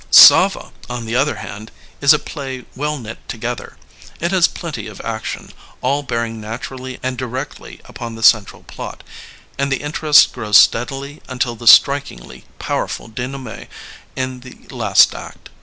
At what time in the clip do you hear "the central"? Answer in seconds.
8.15-8.63